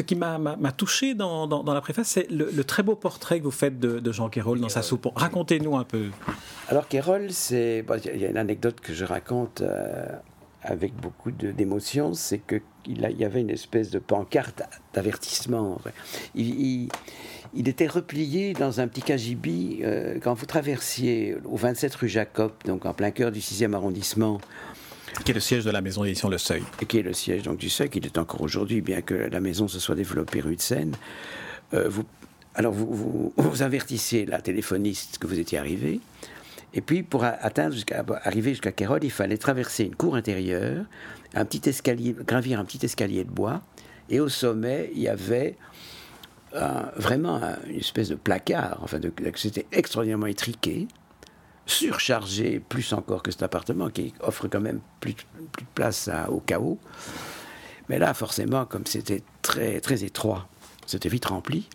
[0.00, 3.78] ce qui m'a touché dans, la préface, c'est le, très beau portrait que vous faites
[3.78, 5.06] de, Jean Kérol dans sa soupe.
[5.14, 6.06] Racontez-nous un peu.
[6.68, 10.06] Alors Kérol, c'est il y a une anecdote que je raconte euh,
[10.62, 14.62] avec beaucoup d'émotion, c'est qu'il il y avait une espèce de pancarte
[14.94, 15.78] d'avertissement.
[16.34, 16.88] Il,
[17.54, 22.52] il, était replié dans un petit cagibi euh, quand vous traversiez au 27 rue Jacob,
[22.64, 24.40] donc en plein cœur du 6e arrondissement.
[25.24, 26.62] Qui est le siège de la maison d'édition Le Seuil?
[26.80, 29.40] Et qui est le siège donc, du Seuil, qui est encore aujourd'hui, bien que la
[29.40, 30.94] maison se soit développée rue de Seine.
[31.74, 31.90] Euh,
[32.54, 36.00] alors vous, vous, avertissiez la téléphoniste que vous étiez arrivé.
[36.72, 40.84] Et puis, pour atteindre jusqu'à arriver jusqu'à Kérol, il fallait traverser une cour intérieure,
[41.34, 43.62] un petit escalier, gravir un petit escalier de bois,
[44.08, 45.56] et au sommet, il y avait
[46.96, 48.78] vraiment une espèce de placard.
[48.82, 48.98] Enfin,
[49.36, 50.88] c'était extraordinairement étriqué,
[51.70, 55.14] surchargé plus encore que cet appartement qui offre quand même plus,
[55.52, 56.78] plus de place au chaos.
[57.88, 60.48] Mais là, forcément, comme c'était très très étroit,
[60.86, 61.68] c'était vite rempli.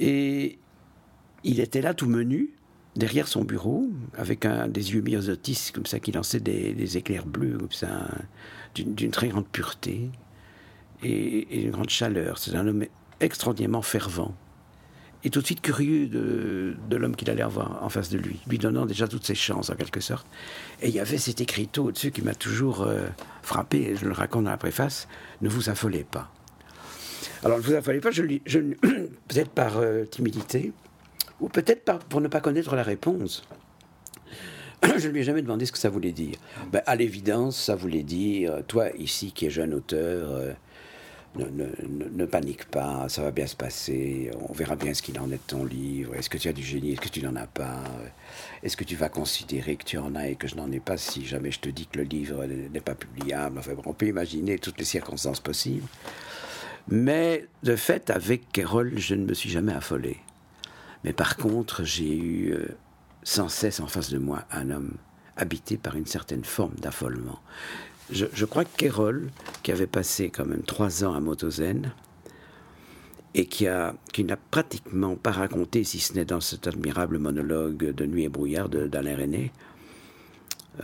[0.00, 0.58] Et
[1.44, 2.50] il était là tout menu,
[2.96, 7.58] derrière son bureau, avec un, des yeux myosotis comme ça, qui lançaient des, éclairs bleus,
[7.58, 8.08] comme ça,
[8.74, 10.10] d'une très grande pureté
[11.02, 12.38] et, une grande chaleur.
[12.38, 12.84] C'est un homme
[13.20, 14.34] extraordinairement fervent
[15.24, 18.58] et tout de suite curieux de, l'homme qu'il allait avoir en face de lui, lui
[18.58, 20.26] donnant déjà toutes ses chances en quelque sorte.
[20.82, 23.06] Et il y avait cet écriteau au-dessus qui m'a toujours euh,
[23.42, 25.08] frappé, je le raconte dans la préface,
[25.40, 26.30] ne vous affolez pas.
[27.42, 28.22] Alors ne vous affolez pas, je,
[29.28, 30.72] peut-être par euh, timidité,
[31.40, 33.44] ou peut-être pour ne pas connaître la réponse.
[34.98, 36.36] Je ne lui ai jamais demandé ce que ça voulait dire.
[36.70, 40.54] Ben, à l'évidence, ça voulait dire, euh, toi ici qui es jeune auteur,
[41.36, 45.36] ne, panique pas, ça va bien se passer, on verra bien ce qu'il en est
[45.36, 47.82] de ton livre, est-ce que tu as du génie, est-ce que tu n'en as pas,
[48.62, 50.96] est-ce que tu vas considérer que tu en as et que je n'en ai pas
[50.96, 54.58] si jamais je te dis que le livre n'est pas publiable, enfin on peut imaginer
[54.58, 55.86] toutes les circonstances possibles.
[56.88, 60.18] Mais de fait, avec Kerol, je ne me suis jamais affolé.
[61.02, 62.68] Mais par contre, j'ai eu euh,
[63.22, 64.96] sans cesse en face de moi un homme
[65.36, 67.40] habité par une certaine forme d'affolement.
[68.10, 69.30] Je, crois que Kérol,
[69.62, 71.92] qui avait passé quand même trois ans à Motozen,
[73.34, 78.24] et qui, n'a pratiquement pas raconté, si ce n'est dans cet admirable monologue de Nuit
[78.24, 79.52] et brouillard d'Alain René,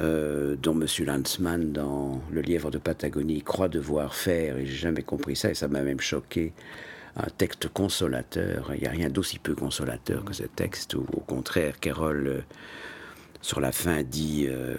[0.00, 0.86] euh, dont M.
[1.04, 5.54] Lanzmann, dans Le lièvre de Patagonie, croit devoir faire, et j'ai jamais compris ça, et
[5.54, 6.52] ça m'a même choqué,
[7.16, 8.72] un texte consolateur.
[8.74, 12.40] Il n'y a rien d'aussi peu consolateur que ce texte, où au contraire, Carole, euh,
[13.42, 14.76] sur la fin, dit euh,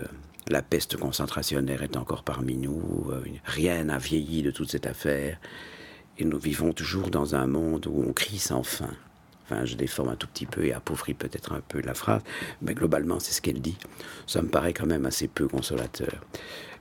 [0.52, 5.40] La peste concentrationnaire est encore parmi nous, euh, rien n'a vieilli de toute cette affaire,
[6.18, 8.90] et nous vivons toujours dans un monde où on crie sans fin.
[9.46, 12.22] Enfin, je déforme un tout petit peu et appauvris peut-être un peu la phrase,
[12.62, 13.78] mais globalement, c'est ce qu'elle dit.
[14.28, 16.22] Ça me paraît quand même assez peu consolateur.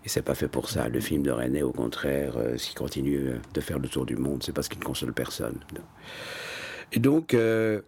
[0.04, 0.88] Et c'est pas fait pour ça.
[0.88, 4.16] Le film de René, au contraire, euh, s'il continue euh, de faire le tour du
[4.16, 5.60] monde, c'est parce qu'il ne console personne.
[6.90, 7.82] Et donc, euh,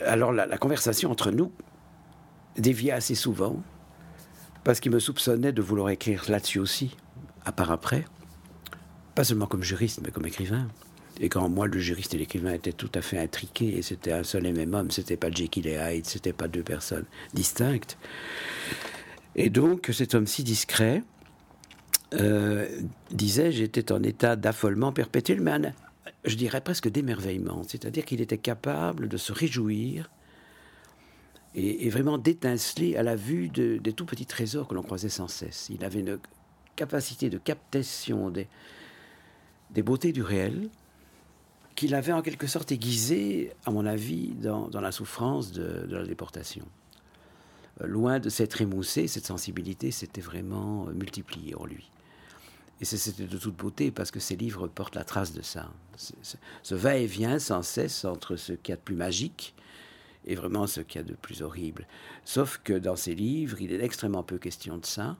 [0.00, 1.50] alors la, conversation entre nous
[2.58, 3.62] déviait assez souvent,
[4.66, 6.96] parce qu'il me soupçonnait de vouloir écrire là-dessus aussi,
[7.44, 8.04] à part après.
[9.14, 10.66] Pas seulement comme juriste, mais comme écrivain.
[11.20, 14.24] Et quand moi, le juriste et l'écrivain étaient tout à fait intriqués, et c'était un
[14.24, 17.96] seul et même homme, c'était pas Jekyll et Hyde, c'était pas deux personnes distinctes.
[19.36, 21.04] Et donc, cet homme si discret
[22.14, 22.66] euh,
[23.12, 25.60] disait j'étais en état d'affolement perpétuel, mais
[26.24, 27.62] je dirais presque d'émerveillement.
[27.68, 30.10] C'est-à-dire qu'il était capable de se réjouir
[31.56, 35.68] et, vraiment d'étinceler à la vue des tout petits trésors que l'on croisait sans cesse.
[35.70, 36.18] Il avait une
[36.76, 38.46] capacité de captation des,
[39.82, 40.68] beautés du réel
[41.74, 46.66] qu'il avait en quelque sorte aiguisé, à mon avis, dans, la souffrance de la déportation
[47.84, 51.90] loin de s'être émoussé, cette sensibilité s'était vraiment euh, multipliée en lui.
[52.80, 55.70] Et c'était de toute beauté parce que ces livres portent la trace de ça.
[56.62, 59.54] Ce va-et-vient sans cesse entre ce qu'il y a de plus magique
[60.26, 61.86] et vraiment ce qu'il y a de plus horrible.
[62.24, 65.16] Sauf que dans ces livres, il est extrêmement peu question de ça.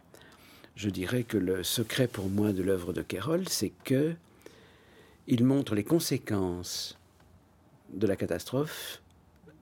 [0.75, 4.15] Je dirais que le secret pour moi de l'œuvre de Kérol, c'est que
[5.27, 6.99] il montre les conséquences
[7.93, 9.03] de la catastrophe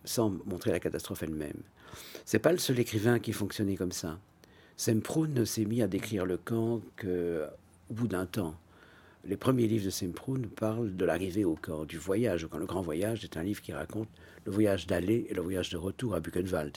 [0.05, 1.63] sans montrer la catastrophe elle-même.
[2.25, 4.19] C'est pas le seul écrivain qui fonctionnait comme ça.
[4.77, 7.47] Semprun s'est mis à décrire le camp qu'au
[7.91, 8.57] bout d'un temps.
[9.27, 12.47] Les premiers livres de Semprun parlent de l'arrivée au camp, du voyage.
[12.51, 14.09] Quand le grand voyage est un livre qui raconte
[14.45, 16.77] le voyage d'aller et le voyage de retour à Buchenwald.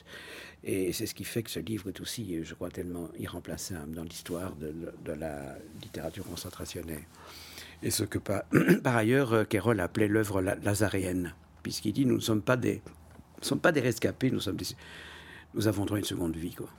[0.63, 4.03] Et c'est ce qui fait que ce livre est aussi, je crois, tellement irremplaçable dans
[4.03, 4.73] l'histoire de,
[5.11, 7.03] la littérature concentrationnaire.
[7.83, 8.43] Et ce que par,
[8.83, 11.33] par ailleurs Kérol appelait l'œuvre lazaréenne,
[11.63, 12.81] puisqu'il dit nous ne sommes pas des,
[13.41, 14.65] sommes pas des rescapés, nous sommes des,
[15.53, 16.53] nous avons droit à une seconde vie.
[16.55, 16.69] Quoi.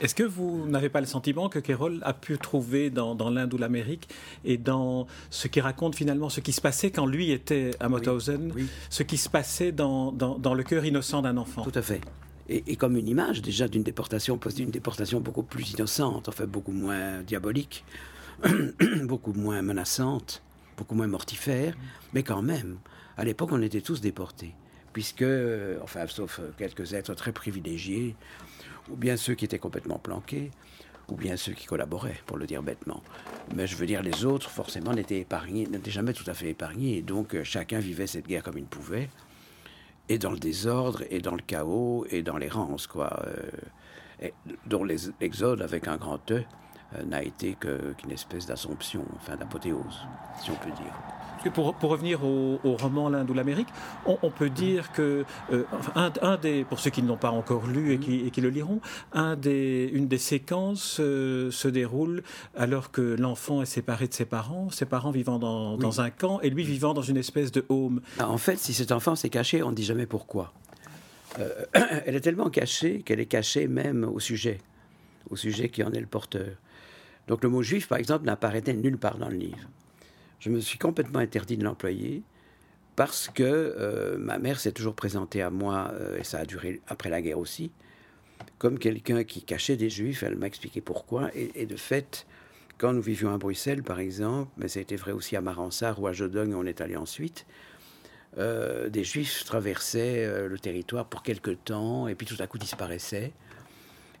[0.00, 3.58] Est-ce que vous n'avez pas le sentiment que Kerol a pu trouver dans, l'Inde ou
[3.58, 4.08] l'Amérique
[4.44, 8.52] et dans ce qui raconte finalement ce qui se passait quand lui était à Mauthausen,
[8.90, 11.62] ce qui se passait dans, dans, le cœur innocent d'un enfant?
[11.62, 12.00] Tout à fait.
[12.48, 17.22] Et, comme une image déjà d'une déportation, d'une déportation beaucoup plus innocente, enfin beaucoup moins
[17.22, 17.84] diabolique,
[19.02, 20.42] beaucoup moins menaçante,
[20.76, 21.76] beaucoup moins mortifère,
[22.14, 22.78] mais quand même,
[23.16, 24.54] à l'époque on était tous déportés
[24.92, 25.24] puisque,
[25.82, 28.16] enfin, sauf quelques êtres très privilégiés,
[28.90, 30.50] ou bien ceux qui étaient complètement planqués,
[31.08, 33.02] ou bien ceux qui collaboraient, pour le dire bêtement.
[33.54, 36.98] Mais je veux dire, les autres, forcément, n'étaient épargnés, n'étaient jamais tout à fait épargnés,
[36.98, 39.08] et donc euh, chacun vivait cette guerre comme il pouvait,
[40.08, 43.22] et dans le désordre, et dans le chaos, et dans l'errance, quoi.
[44.22, 44.32] et,
[44.66, 46.44] dont l'exode, avec un grand E,
[47.04, 50.06] n'a été qu'une espèce d'assomption, enfin d'apothéose,
[50.42, 51.17] si on peut dire
[51.50, 53.68] pour, pour revenir au, roman L'Inde ou l'Amérique,
[54.06, 55.64] on, peut dire que, euh,
[55.94, 58.50] un, des, pour ceux qui ne l'ont pas encore lu et qui, et qui, le
[58.50, 58.80] liront,
[59.12, 62.22] un des, une des séquences euh, se déroule
[62.56, 66.40] alors que l'enfant est séparé de ses parents, ses parents vivant dans, dans, un camp
[66.40, 68.00] et lui vivant dans une espèce de home.
[68.18, 70.52] Ah, en fait, si cet enfant s'est caché, on ne dit jamais pourquoi.
[71.38, 71.64] Euh,
[72.06, 74.58] elle est tellement cachée qu'elle est cachée même au sujet,
[75.30, 76.48] au sujet qui en est le porteur.
[77.26, 79.58] Donc le mot juif, par exemple, n'apparaît nulle part dans le livre
[80.40, 82.22] je me suis complètement interdit de l'employer
[82.98, 86.80] parce que euh, ma mère s'est toujours présentée à moi, euh, et ça a duré
[86.88, 87.70] après la guerre aussi,
[88.58, 90.24] comme quelqu'un qui cachait des juifs.
[90.24, 91.30] Elle m'a expliqué pourquoi.
[91.34, 92.26] Et, de fait,
[92.76, 96.00] quand nous vivions à Bruxelles, par exemple, mais ça a été vrai aussi à Maransart
[96.00, 97.46] ou à Jodogne, on est allé ensuite,
[98.36, 103.32] euh, des juifs traversaient le territoire pour quelque temps et puis tout à coup disparaissaient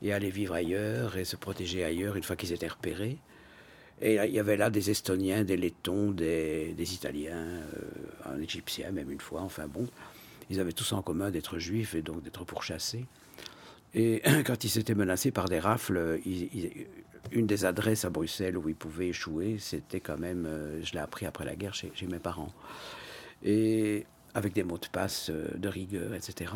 [0.02, 3.18] et allaient vivre ailleurs et se protéger ailleurs une fois qu'ils étaient repérés.
[4.00, 7.62] Et il y avait là des Estoniens, des Lettons, des, Italiens, euh,
[8.26, 9.40] un Égyptien même une fois.
[9.40, 9.86] Enfin bon,
[10.50, 13.06] ils avaient tous en commun d'être juifs et donc d'être pourchassés.
[13.94, 16.20] Et quand ils s'étaient menacés par des rafles,
[17.32, 21.00] une des adresses à Bruxelles où ils pouvaient échouer, c'était quand même, euh, je l'ai
[21.00, 22.52] appris après la guerre chez, mes parents.
[23.42, 26.52] Et avec des mots de passe euh, de rigueur, etc.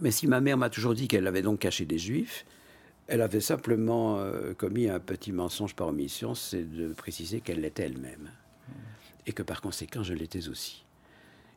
[0.00, 2.44] Mais si ma mère m'a toujours dit qu'elle avait donc caché des juifs,
[3.10, 7.82] elle avait simplement euh, commis un petit mensonge par omission, c'est de préciser qu'elle l'était
[7.82, 8.30] elle-même.
[9.26, 10.84] Et que par conséquent, je l'étais aussi.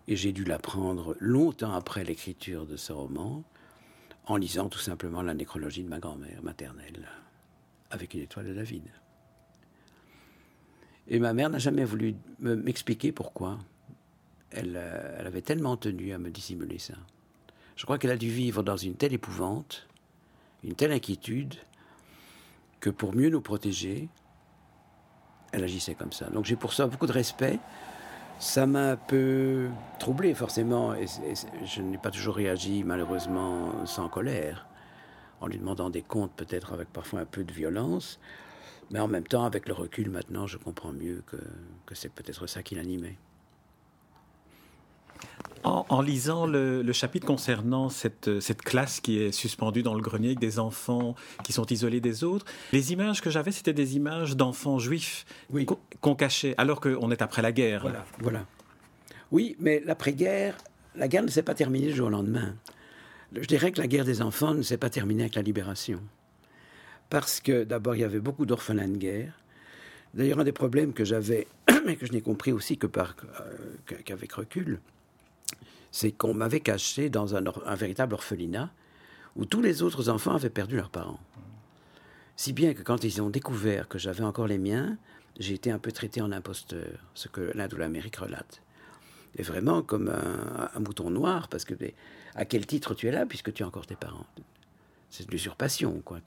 [0.07, 3.44] Et j'ai dû l'apprendre longtemps après l'écriture de ce roman,
[4.25, 7.07] en lisant tout simplement la nécrologie de ma grand-mère maternelle,
[7.91, 8.89] avec une étoile de David.
[11.07, 13.59] Et ma mère n'a jamais voulu m'expliquer pourquoi.
[14.49, 16.95] Elle, euh, elle avait tellement tenu à me dissimuler ça.
[17.75, 19.88] Je crois qu'elle a dû vivre dans une telle épouvante
[20.63, 21.56] une telle inquiétude
[22.80, 24.10] que pour mieux nous protéger,
[25.51, 26.30] elle agissait comme ça.
[26.30, 27.60] Donc j'ai pour ça beaucoup de respect.
[28.39, 29.69] Ça m'a un peu
[30.00, 31.06] troublé forcément, et,
[31.65, 34.68] je n'ai pas toujours réagi malheureusement sans colère,
[35.39, 38.19] en lui demandant des comptes peut-être avec parfois un peu de violence,
[38.89, 41.38] mais en même temps avec le recul maintenant je comprends mieux que,
[41.86, 43.18] que c'est peut-être ça qui l'animait.
[45.65, 50.39] En, lisant le, chapitre concernant cette, cette, classe qui est suspendue dans le grenier avec
[50.39, 51.15] des enfants
[51.45, 55.25] qui sont isolés des autres, les images que j'avais, c'était des images d'enfants juifs
[56.01, 57.83] qu'on cachait, alors qu'on est après la guerre.
[57.83, 58.45] Voilà, voilà.
[59.31, 60.57] Oui, mais l'après-guerre,
[60.95, 62.55] la guerre ne s'est pas terminée le jour au lendemain.
[63.33, 66.01] Je dirais que la guerre des enfants ne s'est pas terminée avec la libération.
[67.09, 69.39] Parce que d'abord, il y avait beaucoup d'orphelins de guerre.
[70.13, 71.47] D'ailleurs, un des problèmes que j'avais,
[71.85, 74.80] mais que je n'ai compris aussi que par, euh, qu'avec recul,
[75.94, 78.71] c'est qu'on m'avait caché dans un, véritable orphelinat
[79.35, 81.19] où tous les autres enfants avaient perdu leurs parents.
[82.35, 84.97] Si bien que quand ils ont découvert que j'avais encore les miens,
[85.40, 88.64] j'ai été un peu traité en imposteur, ce que l'Inde ou l'Amérique relate.
[89.35, 91.76] Et vraiment comme un, mouton noir, parce que
[92.33, 94.26] à quel titre tu es là puisque tu as encore tes parents?
[95.12, 96.02] C'est de l'usurpation.
[96.04, 96.21] Quoi.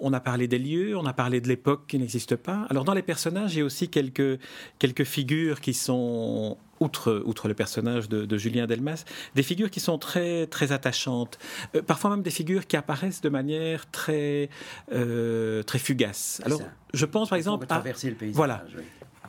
[0.00, 2.66] On a parlé des lieux, on a parlé de l'époque qui n'existe pas.
[2.70, 4.40] Alors dans les personnages, il y a aussi quelques,
[4.78, 9.98] quelques figures qui sont, outre, outre le personnage de, Julien Delmas, des figures qui sont
[9.98, 11.38] très, très attachantes.
[11.74, 14.48] Euh, parfois même des figures qui apparaissent de manière très,
[14.92, 16.40] euh, très fugace.
[16.44, 16.62] Alors
[16.92, 17.82] je pense par exemple à...
[17.82, 18.64] Le voilà.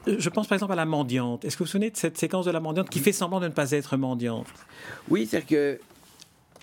[0.06, 1.46] Je pense par exemple à la mendiante.
[1.46, 3.48] Est-ce que vous vous souvenez de cette séquence de la mendiante qui fait semblant de
[3.48, 4.48] ne pas être mendiante?
[5.10, 5.80] Oui, c'est-à-dire que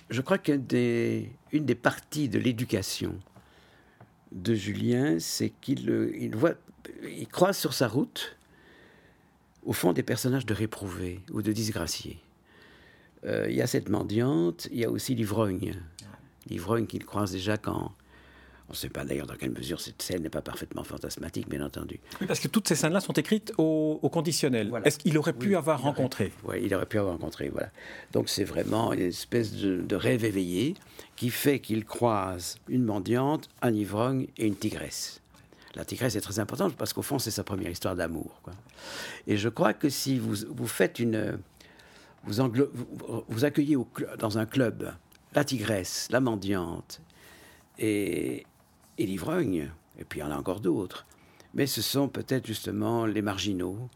[0.09, 3.15] je crois qu'une des, une des parties de l'éducation
[4.31, 6.53] de Julien, c'est qu'il il voit,
[7.03, 8.37] il croise sur sa route,
[9.63, 12.19] au fond, des personnages de réprouvés ou de disgraciés.
[13.25, 15.75] Euh, il y a cette mendiante, il y a aussi l'ivrogne.
[16.49, 17.91] L'ivrogne qu'il croise déjà quand,
[18.67, 21.63] On ne sait pas d'ailleurs dans quelle mesure cette scène n'est pas parfaitement fantasmatique, bien
[21.63, 21.99] entendu.
[22.19, 24.71] Oui, parce que toutes ces scènes-là sont écrites au, conditionnel.
[24.85, 26.31] Est-ce qu'il aurait pu avoir rencontré?
[26.45, 27.69] Oui, il aurait pu avoir rencontré, voilà.
[28.11, 30.75] Donc c'est vraiment une espèce de, rêve éveillé
[31.15, 35.21] qui fait qu'il croise une mendiante, un ivrogne et une tigresse.
[35.75, 38.41] La tigresse est très importante parce qu'au fond, c'est sa première histoire d'amour.
[39.27, 41.39] Et je crois que si vous, vous faites une...
[42.23, 43.77] Vous, accueillez
[44.19, 44.93] dans un club
[45.33, 47.01] la tigresse, la mendiante
[47.79, 48.45] et,
[48.99, 51.07] et l'ivrogne, et puis il y en a encore d'autres.
[51.53, 53.89] Mais ce sont peut-être justement les marginaux,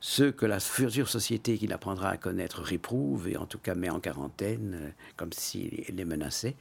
[0.00, 3.90] ceux que la future société qui l'apprendra à connaître réprouve et en tout cas met
[3.90, 6.56] en quarantaine, euh, comme s'il les menaçait.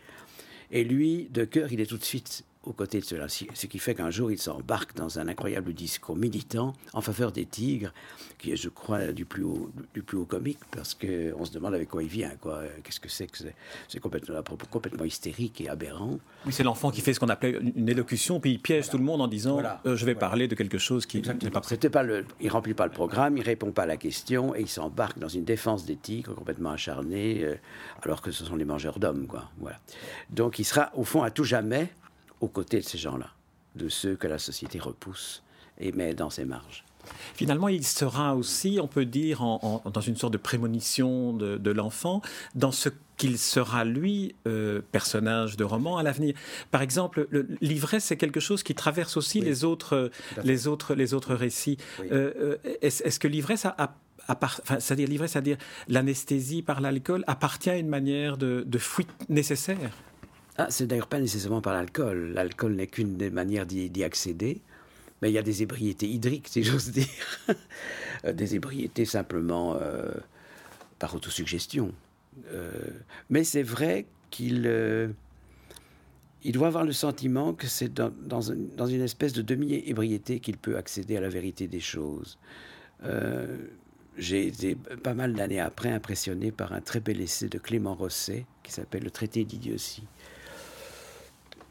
[0.71, 3.27] Et lui, de cœur, il est tout de suite aux côtés de cela.
[3.29, 7.45] Ce qui fait qu'un jour, il s'embarque dans un incroyable discours militant en faveur des
[7.45, 7.93] tigres,
[8.37, 11.73] qui est, je crois, du plus haut, du plus haut comique, parce qu'on se demande
[11.73, 12.31] avec quoi il vient.
[12.41, 12.63] quoi.
[12.83, 13.99] Qu'est-ce que c'est que c'est?
[13.99, 16.19] Complètement, complètement hystérique et aberrant.
[16.45, 19.03] Oui, c'est l'enfant qui fait ce qu'on appelait une élocution, puis il piège tout le
[19.03, 22.03] monde en disant euh, Je vais parler de quelque chose qui n'est pas C'était pas
[22.03, 25.19] le, Il remplit pas le programme, il répond pas à la question, et il s'embarque
[25.19, 27.55] dans une défense des tigres complètement acharnée, euh,
[28.03, 29.27] alors que ce sont les mangeurs d'hommes.
[29.27, 29.49] quoi.
[29.59, 29.79] Voilà.
[30.29, 31.89] Donc il sera, au fond, à tout jamais
[32.41, 33.29] aux côtés de ces gens-là,
[33.75, 35.43] de ceux que la société repousse
[35.79, 36.83] et met dans ses marges.
[37.35, 42.21] Finalement, il sera aussi, on peut dire, dans une sorte de prémonition de, l'enfant,
[42.55, 46.35] dans ce qu'il sera lui, euh, personnage de roman à l'avenir.
[46.69, 47.27] Par exemple,
[47.61, 50.11] l'ivresse, c'est quelque chose qui traverse aussi les, autres,
[50.43, 51.77] les, autres, les autres récits.
[52.11, 53.95] Euh, euh, est-ce que l'ivresse a,
[54.79, 59.91] c'est-à-dire l'ivresse, c'est-à-dire l'anesthésie par l'alcool, appartient à une manière de, de fuite nécessaire?
[60.57, 62.31] Ah, c'est d'ailleurs pas nécessairement par l'alcool.
[62.33, 64.61] L'alcool n'est qu'une des manières d'y accéder.
[65.21, 67.07] Mais il y a des ébriétés hydriques, si j'ose dire.
[68.33, 70.11] des ébriétés simplement euh,
[70.99, 71.91] par autosuggestion.
[72.51, 72.71] Euh,
[73.29, 75.07] mais c'est vrai qu'il euh,
[76.43, 80.77] il doit avoir le sentiment que c'est dans, dans, une espèce de demi-ébriété qu'il peut
[80.77, 82.37] accéder à la vérité des choses.
[84.17, 88.45] J'ai été pas mal d'années après impressionné par un très bel essai de Clément Rosset
[88.63, 90.07] qui s'appelle Le traité d'idiotie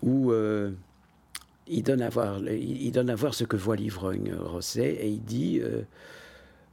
[0.03, 0.71] où euh,
[1.67, 5.23] il, donne à voir, il, donne à voir ce que voit l'ivrogne Rosset et il
[5.23, 5.83] dit euh,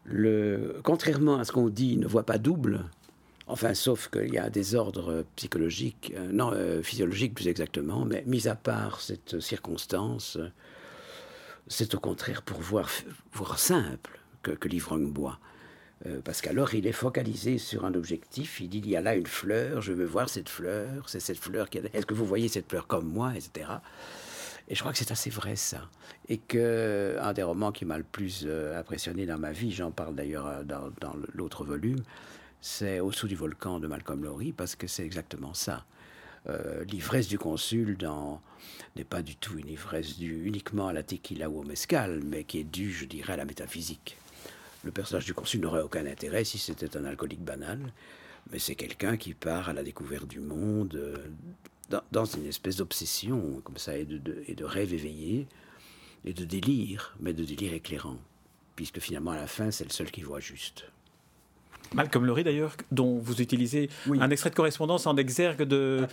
[0.06, 2.86] le, contrairement à ce qu'on dit, il ne voit pas double.
[3.48, 6.52] Enfin, sauf qu'il y a des ordres psychologiques, euh, non,
[6.82, 10.38] physiologiques plus exactement, mais mis à part cette circonstance,
[11.68, 12.90] c'est au contraire pour voir,
[13.34, 15.40] voir simple que, que l'ivrogne boit.
[16.06, 19.16] Euh, parce qu'alors il est focalisé sur un objectif, il dit il y a là
[19.16, 22.50] une fleur, je veux voir cette fleur, c'est cette fleur qui Est-ce que vous voyez
[22.50, 23.70] cette fleur comme moi, etc.
[24.68, 25.90] Et je crois que c'est assez vrai ça.
[26.28, 29.92] Et que un des romans qui m'a le plus euh, impressionné dans ma vie, j'en
[29.92, 32.02] parle d'ailleurs euh, dans, l'autre volume,
[32.60, 35.86] c'est Au-dessous du volcan de Malcolm Lowry, parce que c'est exactement ça.
[36.88, 37.98] l'ivresse du consul
[38.96, 42.46] n'est pas du tout une ivresse due uniquement à la tequila ou au mescal, mais
[42.46, 44.18] qui est due, je dirais, à la métaphysique.
[44.84, 47.80] Le personnage du consul n'aurait aucun intérêt si c'était un alcoolique banal,
[48.52, 53.62] mais c'est quelqu'un qui part à la découverte du monde euh, dans, une espèce d'obsession,
[53.64, 55.48] comme ça, et de, et de rêve éveillé,
[56.26, 58.18] et de délire, mais de délire éclairant,
[58.76, 60.86] puisque finalement, à la fin, c'est le seul qui voit juste.
[61.94, 66.08] Malcolm Lowry d'ailleurs, dont vous utilisez un extrait de correspondance en exergue de,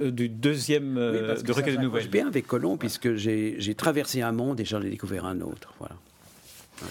[0.00, 2.08] euh, du deuxième euh, de recueil de nouvelles.
[2.08, 5.74] bien avec Colomb, puisque j'ai traversé un monde et j'en ai découvert un autre.
[5.78, 5.96] Voilà.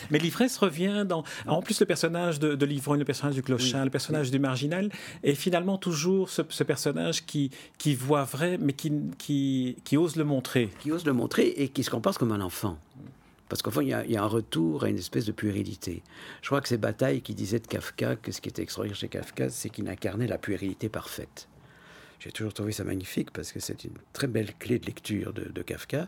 [0.09, 1.23] Mais l'ivresse revient dans.
[1.47, 4.89] En plus, le personnage de, de l'ivrogne, le personnage du clochard, le personnage du marginal,
[5.23, 10.23] est finalement toujours ce, personnage qui, qui voit vrai, mais qui, qui, qui, ose le
[10.23, 10.69] montrer.
[10.79, 12.77] Qui ose le montrer et qui se comporte comme un enfant.
[13.49, 16.01] Parce qu'au fond, il y, a, un retour à une espèce de puérilité.
[16.41, 19.07] Je crois que c'est Bataille qui disait de Kafka que ce qui était extraordinaire chez
[19.07, 21.47] Kafka, c'est qu'il incarnait la puérilité parfaite.
[22.19, 25.43] J'ai toujours trouvé ça magnifique parce que c'est une très belle clé de lecture de,
[25.43, 26.07] de Kafka.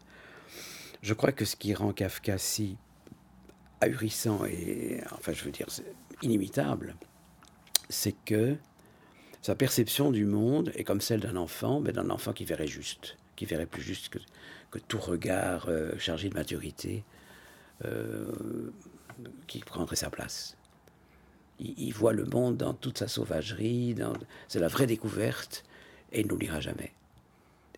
[1.03, 2.75] Je crois que ce qui rend Kafka si
[3.81, 5.67] ahurissant et, enfin, je veux dire,
[6.21, 6.95] inimitable,
[7.89, 8.55] c'est que
[9.41, 13.17] sa perception du monde est comme celle d'un enfant, mais d'un enfant qui verrait juste,
[13.35, 14.19] qui verrait plus juste que,
[14.71, 17.03] que tout regard euh, chargé de maturité
[17.85, 18.31] euh,
[19.47, 20.57] qui prendrait sa place.
[21.59, 23.95] Il, voit le monde dans toute sa sauvagerie,
[24.47, 25.63] c'est la vraie découverte,
[26.11, 26.93] et il n'oubliera jamais.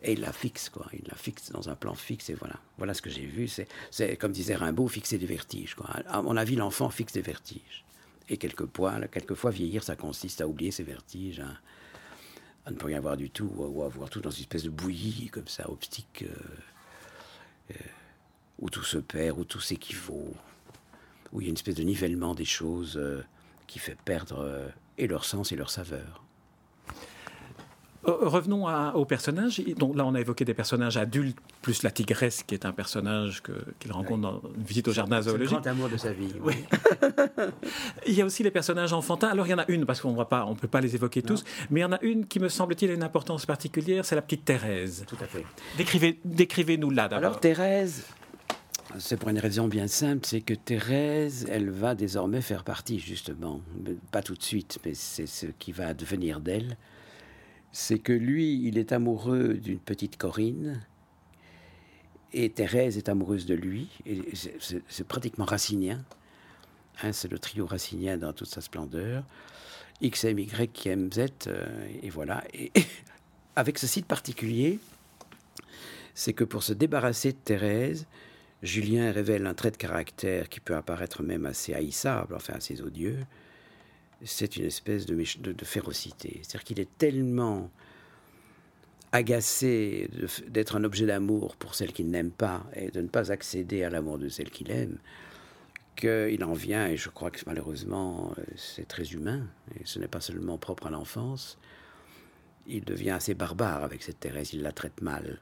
[0.01, 0.87] Et il la fixe, quoi.
[0.93, 2.55] Il la fixe dans un plan fixe, et voilà.
[2.77, 3.49] Voilà ce que j'ai vu.
[3.91, 5.89] C'est, comme disait Rimbaud, fixer des vertiges, quoi.
[6.07, 7.83] À mon avis, l'enfant fixe des vertiges.
[8.29, 13.17] Et quelquefois, quelquefois, vieillir, ça consiste à oublier ses vertiges, à, ne plus rien voir
[13.17, 17.71] du tout, ou à, voir tout dans une espèce de bouillie, comme ça, optique, euh,
[17.71, 17.75] euh,
[18.59, 20.33] où tout se perd, où tout s'équivaut,
[21.33, 23.21] où il y a une espèce de nivellement des choses euh,
[23.67, 26.23] qui fait perdre et leur sens et leur saveur.
[28.07, 28.65] Euh, revenons
[28.95, 29.61] aux personnages.
[29.77, 33.43] Donc là, on a évoqué des personnages adultes, plus la tigresse, qui est un personnage
[33.79, 35.57] qu'il rencontre dans une visite au jardin zoologique.
[35.57, 36.33] Le grand amour de sa vie.
[36.41, 36.53] Oui.
[38.07, 39.27] il y a aussi les personnages enfantins.
[39.27, 41.81] Alors, il y en a une, parce qu'on ne peut pas les évoquer tous, mais
[41.81, 44.45] il y en a une qui me semble-t-il a une importance particulière, c'est la petite
[44.45, 45.03] Thérèse.
[45.05, 45.45] Tout à fait.
[45.77, 47.25] Décrivez, décrivez-nous là d'abord.
[47.25, 48.05] Alors, Thérèse,
[48.97, 53.61] c'est pour une raison bien simple, c'est que Thérèse, elle va désormais faire partie, justement,
[54.11, 56.77] pas tout de suite, mais c'est ce qui va devenir d'elle
[57.71, 60.81] c'est que lui, il est amoureux d'une petite Corinne,
[62.33, 64.21] et Thérèse est amoureuse de lui, et
[64.87, 66.03] c'est pratiquement racinien.
[67.01, 69.23] Hein, c'est le trio racinien dans toute sa splendeur.
[70.01, 72.43] X, M, Y, Z, euh, et voilà.
[73.55, 74.79] Avec ce site particulier,
[76.13, 78.05] c'est que pour se débarrasser de Thérèse,
[78.61, 83.19] Julien révèle un trait de caractère qui peut apparaître même assez haïssable, enfin assez odieux,
[84.23, 85.23] c'est une espèce de,
[85.63, 86.41] férocité.
[86.43, 87.69] C'est-à-dire qu'il est tellement
[89.11, 90.09] agacé
[90.47, 93.89] d'être un objet d'amour pour celle qu'il n'aime pas et de ne pas accéder à
[93.89, 94.97] l'amour de celle qu'il aime,
[95.95, 99.47] qu'il en vient, et je crois que malheureusement c'est très humain,
[99.79, 101.57] et ce n'est pas seulement propre à l'enfance,
[102.67, 105.39] il devient assez barbare avec cette Thérèse, il la traite mal,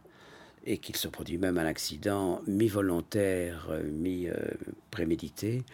[0.66, 5.66] et qu'il se produit même un accident mi-volontaire, mi-prémédité,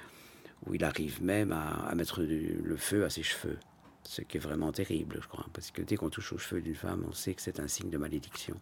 [0.65, 3.57] où il arrive même à, mettre le feu à ses cheveux.
[4.03, 6.75] Ce qui est vraiment terrible, je crois, parce que dès qu'on touche aux cheveux d'une
[6.75, 8.59] femme, on sait que c'est un signe de malédiction.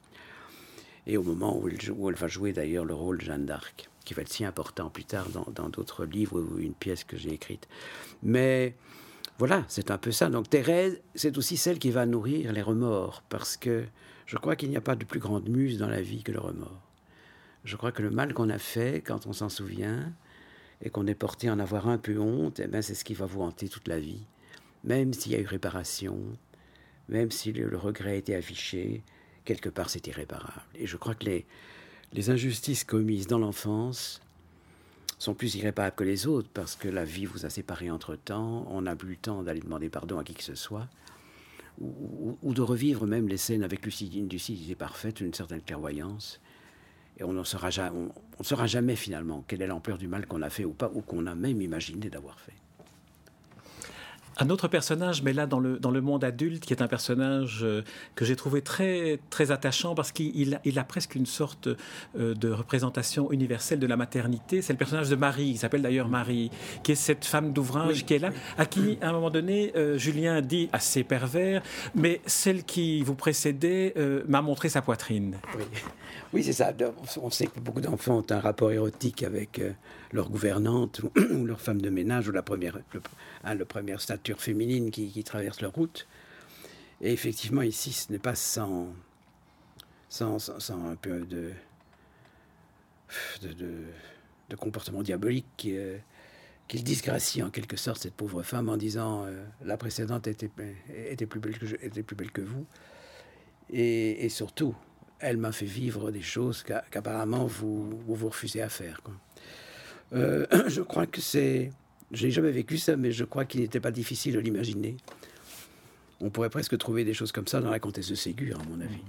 [1.08, 4.22] Et au moment où, elle va jouer d'ailleurs le rôle de Jeanne d'Arc, qui va
[4.22, 7.68] être si important plus tard dans d'autres livres ou une pièce que j'ai écrite.
[8.22, 8.76] Mais
[9.40, 10.30] voilà, c'est un peu ça.
[10.30, 13.86] Donc Thérèse, c'est aussi celle qui va nourrir les remords, parce que
[14.28, 16.40] je crois qu'il n'y a pas de plus grande muse dans la vie que le
[16.40, 16.88] remords.
[17.66, 20.14] Je crois que le mal qu'on a fait, quand on s'en souvient,
[20.82, 23.14] et qu'on est porté à en avoir un peu honte, eh ben c'est ce qui
[23.14, 24.26] va vous hanter toute la vie.
[24.84, 26.18] Même s'il y a eu réparation,
[27.10, 29.04] même si le, regret a été affiché,
[29.46, 30.64] quelque part c'est irréparable.
[30.76, 31.46] Et je crois que les,
[32.14, 34.22] les injustices commises dans l'enfance
[35.20, 38.66] sont plus irréparables que les autres parce que la vie vous a séparé entre temps,
[38.70, 40.88] on n'a plus le temps d'aller demander pardon à qui que ce soit,
[41.80, 46.40] ou, de revivre même les scènes avec lucidité parfaite, une certaine clairvoyance
[47.22, 47.70] et on ne saura,
[48.42, 51.28] saura jamais finalement quelle est l'ampleur du mal qu'on a fait ou pas, ou qu'on
[51.28, 52.56] a même imaginé d'avoir fait.
[54.42, 57.60] Un autre personnage, mais là dans le, dans le monde adulte, qui est un personnage
[57.62, 57.84] euh,
[58.16, 61.68] que j'ai trouvé très, très attachant parce qu'il il a presque une sorte
[62.18, 64.64] euh, de représentation universelle de la maternité.
[64.64, 66.50] C'est le personnage de Marie, qui s'appelle d'ailleurs Marie,
[66.82, 70.00] qui est cette femme d'ouvrage qui est là, à qui, à un moment donné, euh,
[70.00, 71.62] Julien dit assez pervers,
[71.94, 73.94] mais celle qui vous précédait
[74.28, 75.38] m'a montré sa poitrine.
[75.56, 75.66] Oui,
[76.34, 76.74] oui c'est ça.
[77.22, 79.62] On sait que beaucoup d'enfants ont un rapport érotique avec
[80.14, 83.02] leur gouvernante ou leur femme de ménage ou la première, le,
[83.44, 86.08] hein, première stature féminine qui, traverse leur route.
[87.02, 88.88] Et effectivement, ici, ce n'est pas sans,
[90.10, 91.52] sans, sans, un peu de,
[93.42, 95.98] de, comportement diabolique qui, euh,
[96.68, 100.50] qu'il disgracie en quelque sorte cette pauvre femme en disant euh, la précédente était,
[100.90, 102.66] était, plus belle que je, plus belle que vous.
[103.74, 104.76] Et, surtout,
[105.20, 109.02] elle m'a fait vivre des choses qu'apparemment vous, vous, vous refusez à faire.
[110.14, 111.72] Euh, je crois que c'est.
[112.12, 114.98] Je n'ai jamais vécu ça, mais je crois qu'il n'était pas difficile de l'imaginer.
[116.20, 118.82] On pourrait presque trouver des choses comme ça dans la comtesse de Ségur, à mon
[118.82, 119.02] avis.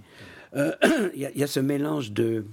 [0.55, 0.73] Euh,
[1.15, 2.47] il y, a ce mélange de,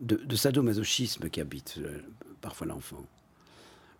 [0.00, 2.00] de, sadomasochisme qui habite euh,
[2.40, 3.06] parfois l'enfant,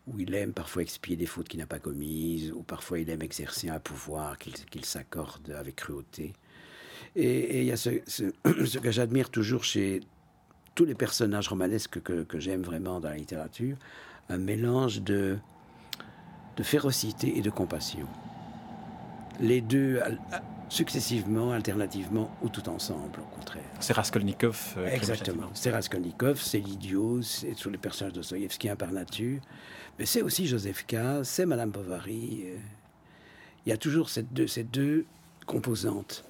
[0.09, 3.23] où il aime parfois expier des fautes qu'il n'a pas commises, ou parfois il aime
[3.23, 6.33] exercer un pouvoir qu'il s'accorde avec cruauté.
[7.15, 10.01] Et, il y a ce, ce que j'admire toujours chez
[10.75, 13.77] tous les personnages romanesques que, j'aime vraiment dans la littérature,
[14.29, 15.39] un mélange de,
[16.57, 18.07] de férocité et de compassion.
[19.41, 20.01] Les deux
[20.73, 23.63] successivement, alternativement ou tout ensemble, au contraire.
[23.81, 24.75] C'est Raskolnikov.
[24.79, 25.51] Euh, Exactement.
[25.53, 29.41] C'est Raskolnikov, c'est l'idiot, c'est tous les personnages de Soyevski par nature.
[29.99, 32.45] Mais c'est aussi Joseph K., c'est Madame Bovary.
[32.47, 32.57] Euh.
[33.67, 35.05] Il y a toujours deux, ces deux
[35.45, 36.25] composantes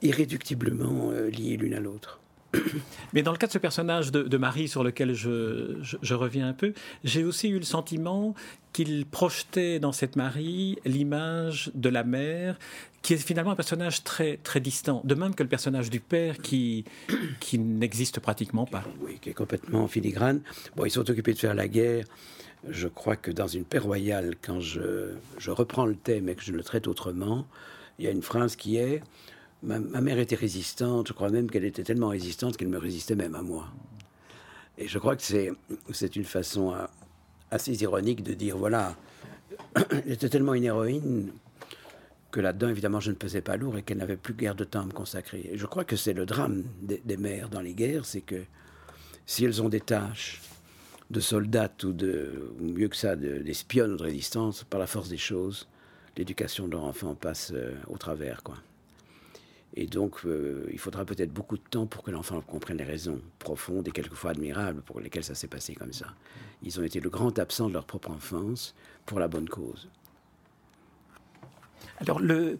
[0.00, 2.20] irréductiblement euh, liées l'une à l'autre.
[3.12, 6.72] Mais dans le cas de ce personnage de, Marie sur lequel je, reviens un peu,
[7.04, 8.34] j'ai aussi eu le sentiment
[8.72, 12.58] qu'il projetait dans cette Marie l'image de la mère,
[13.02, 16.38] qui est finalement un personnage très, très distant, de même que le personnage du père
[16.38, 16.84] qui,
[17.40, 18.84] qui n'existe pratiquement pas.
[19.00, 20.40] Oui, qui est complètement filigrane.
[20.76, 22.06] Bon, ils sont occupés de faire la guerre.
[22.68, 26.42] Je crois que dans une paix royale, quand je, je reprends le thème et que
[26.42, 27.46] je le traite autrement,
[27.98, 29.02] il y a une phrase qui est
[29.62, 33.36] Ma, mère était résistante, je crois même qu'elle était tellement résistante qu'elle me résistait même
[33.36, 33.68] à moi.
[34.76, 36.84] Et je crois que c'est, une façon euh,
[37.52, 38.96] assez ironique de dire, voilà,
[39.90, 41.30] elle était tellement une héroïne
[42.32, 44.80] que là-dedans, évidemment, je ne pesais pas lourd et qu'elle n'avait plus guère de temps
[44.80, 45.48] à me consacrer.
[45.52, 48.42] Et je crois que c'est le drame des, mères dans les guerres, c'est que
[49.26, 50.40] si elles ont des tâches
[51.10, 55.18] de soldates ou de, mieux que ça, d'espionnes ou de résistance, par la force des
[55.18, 55.68] choses,
[56.16, 58.56] l'éducation de leur enfant passe euh, au travers, quoi.
[59.74, 63.20] Et donc, euh, il faudra peut-être beaucoup de temps pour que l'enfant comprenne les raisons
[63.38, 66.06] profondes et quelquefois admirables pour lesquelles ça s'est passé comme ça.
[66.62, 68.74] Ils ont été le grand absent de leur propre enfance
[69.06, 69.88] pour la bonne cause.
[72.00, 72.58] Alors, le,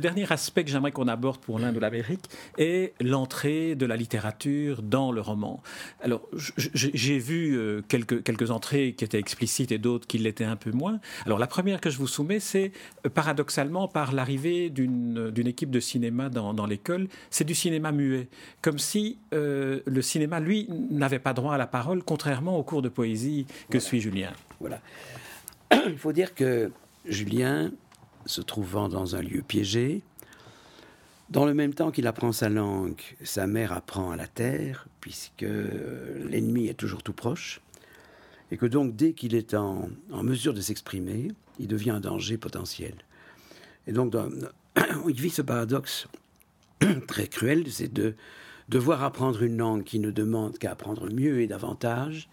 [0.00, 2.24] dernier aspect que j'aimerais qu'on aborde pour l'Inde ou l'Amérique
[2.58, 5.62] est l'entrée de la littérature dans le roman.
[6.00, 6.22] Alors,
[6.56, 10.70] j'ai vu euh, quelques, quelques entrées qui étaient explicites et d'autres qui l'étaient un peu
[10.70, 11.00] moins.
[11.26, 12.72] Alors, la première que je vous soumets, c'est
[13.04, 17.08] euh, paradoxalement par l'arrivée d'une équipe de cinéma dans, l'école.
[17.30, 18.28] C'est du cinéma muet.
[18.62, 22.82] Comme si euh, le cinéma, lui, n'avait pas droit à la parole, contrairement au cours
[22.82, 24.32] de poésie que suit Julien.
[24.60, 24.80] Voilà.
[25.86, 26.70] Il faut dire que
[27.06, 27.70] Julien
[28.26, 30.02] se trouvant dans un lieu piégé.
[31.30, 35.46] Dans le même temps qu'il apprend sa langue, sa mère apprend à la terre, puisque
[36.28, 37.60] l'ennemi est toujours tout proche,
[38.50, 42.94] et que donc dès qu'il est en, mesure de s'exprimer, il devient un danger potentiel.
[43.86, 44.14] Et donc
[45.08, 46.06] il vit ce paradoxe
[47.06, 48.14] très cruel, c'est de
[48.68, 52.28] devoir apprendre une langue qui ne demande qu'à apprendre mieux et davantage,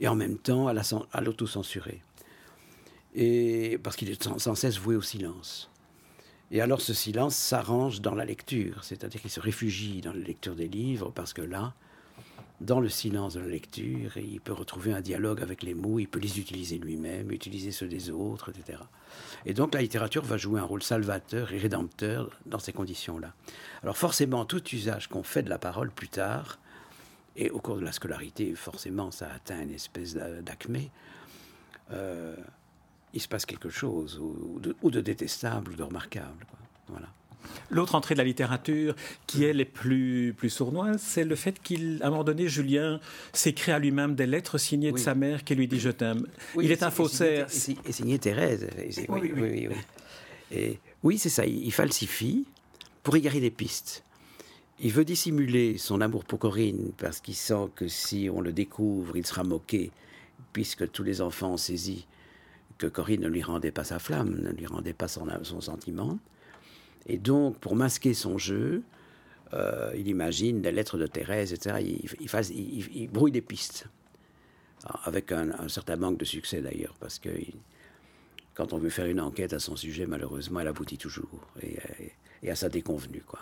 [0.00, 2.02] et en même temps à l'autocensurer
[3.16, 5.70] et parce qu'il est sans, cesse voué au silence.
[6.52, 10.54] Et alors ce silence s'arrange dans la lecture, c'est-à-dire qu'il se réfugie dans la lecture
[10.54, 11.74] des livres, parce que là,
[12.60, 16.06] dans le silence de la lecture, il peut retrouver un dialogue avec les mots, il
[16.06, 18.78] peut les utiliser lui-même, utiliser ceux des autres, etc.
[19.44, 23.34] Et donc la littérature va jouer un rôle salvateur et rédempteur dans ces conditions-là.
[23.82, 26.58] Alors forcément, tout usage qu'on fait de la parole plus tard,
[27.34, 30.90] et au cours de la scolarité, forcément, ça atteint une espèce d'acmé.
[31.92, 32.34] Euh,
[33.16, 36.46] il se passe quelque chose, ou de, détestable, ou de remarquable.
[36.88, 37.08] Voilà.
[37.70, 38.94] L'autre entrée de la littérature
[39.26, 43.00] qui est les plus, plus sournoise, c'est le fait qu'à un moment donné, Julien
[43.32, 46.26] s'écrit à lui-même des lettres signées de sa mère qui lui dit Je t'aime.
[46.60, 47.46] il est un faussaire.
[47.86, 48.68] Et signé Thérèse.
[49.08, 49.68] oui, oui, oui.
[50.52, 51.46] Et oui, c'est ça.
[51.46, 52.44] Il, falsifie
[53.02, 54.04] pour égarer des pistes.
[54.78, 59.16] Il veut dissimuler son amour pour Corinne parce qu'il sent que si on le découvre,
[59.16, 59.90] il sera moqué,
[60.52, 62.06] puisque tous les enfants ont saisi
[62.78, 66.18] que Corinne ne lui rendait pas sa flamme, ne lui rendait pas son, son sentiment.
[67.06, 68.82] Et donc, pour masquer son jeu,
[69.54, 71.76] euh, il imagine des lettres de Thérèse, etc.
[71.80, 72.28] Il,
[72.94, 73.86] il, brouille des pistes,
[75.04, 77.30] avec un, certain manque de succès d'ailleurs, parce que
[78.54, 82.54] quand on veut faire une enquête à son sujet, malheureusement, elle aboutit toujours, et, à
[82.54, 83.40] sa déconvenue, quoi.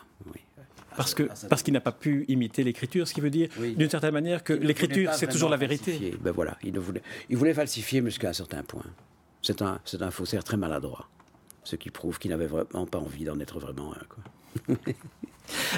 [0.96, 4.12] Parce que parce qu'il n'a pas pu imiter l'écriture, ce qui veut dire d'une certaine
[4.12, 6.14] manière que l'écriture c'est toujours la vérité.
[6.20, 8.84] Ben voilà, il voulait, il voulait falsifier jusqu'à un certain point.
[9.44, 11.07] C'est un, un faussaire très maladroit,
[11.64, 14.04] ce qui prouve qu'il n'avait vraiment pas envie d'en être vraiment un.
[14.09, 14.76] Quoi.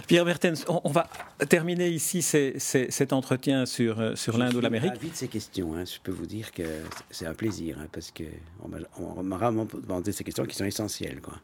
[0.06, 1.08] Pierre Bertens, on, va
[1.48, 5.00] terminer ici cet entretien sur, euh, sur l'Inde ou l'Amérique.
[5.00, 5.74] vite ces questions.
[5.74, 5.84] Hein.
[5.84, 6.62] Je peux vous dire que
[7.10, 11.20] c'est un plaisir, hein, parce qu'on m'a vraiment demandé ces questions qui sont essentielles.
[11.20, 11.34] Quoi.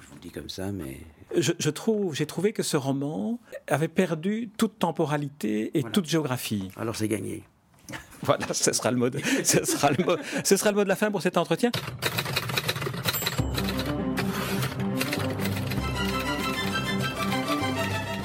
[0.00, 1.00] je vous le dis comme ça, mais...
[1.36, 6.70] Je, trouve, j'ai trouvé que ce roman avait perdu toute temporalité et toute géographie.
[6.76, 7.44] Alors c'est gagné.
[8.22, 10.88] Voilà, ce sera le mot de, ce sera le mot, ce sera le mot de
[10.88, 11.70] la fin pour cet entretien.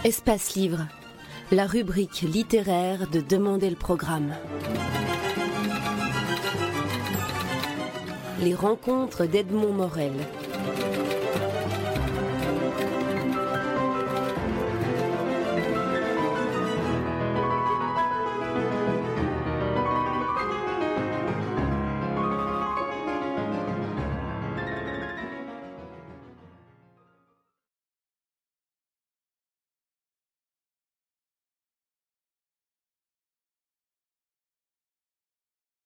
[0.03, 0.87] Espace Livre,
[1.51, 4.33] la rubrique littéraire de Demander le programme.
[8.41, 10.13] Les rencontres d'Edmond Morel.